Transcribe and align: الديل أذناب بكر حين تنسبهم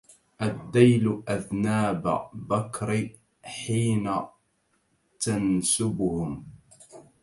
الديل 0.41 1.23
أذناب 1.29 2.29
بكر 2.33 3.09
حين 3.43 4.19
تنسبهم 5.19 6.45